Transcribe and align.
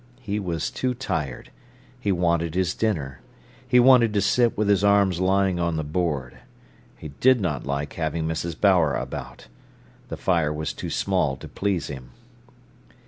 He 0.19 0.39
was 0.39 0.71
too 0.71 0.95
tired; 0.95 1.51
he 1.99 2.11
wanted 2.11 2.55
his 2.55 2.73
dinner; 2.73 3.19
he 3.67 3.79
wanted 3.79 4.15
to 4.15 4.21
sit 4.21 4.57
with 4.57 4.67
his 4.67 4.83
arms 4.83 5.19
lying 5.19 5.59
on 5.59 5.75
the 5.77 5.83
board; 5.83 6.39
he 6.97 7.09
did 7.19 7.39
not 7.39 7.67
like 7.67 7.93
having 7.93 8.27
Mrs. 8.27 8.59
Bower 8.59 8.95
about. 8.95 9.45
The 10.07 10.17
fire 10.17 10.51
was 10.51 10.73
too 10.73 10.89
small 10.89 11.35
to 11.37 11.47
please 11.47 11.85
him. 11.85 12.09